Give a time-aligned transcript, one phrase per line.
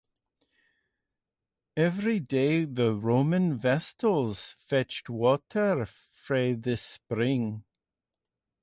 [1.77, 7.63] Every day the Roman Vestals fetched water from this spring.